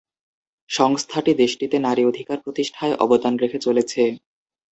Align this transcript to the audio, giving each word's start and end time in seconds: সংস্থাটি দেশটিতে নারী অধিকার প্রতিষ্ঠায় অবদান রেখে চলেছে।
সংস্থাটি 0.69 1.31
দেশটিতে 1.33 1.77
নারী 1.79 2.03
অধিকার 2.05 2.37
প্রতিষ্ঠায় 2.39 2.95
অবদান 2.95 3.33
রেখে 3.37 3.59
চলেছে। 3.59 4.01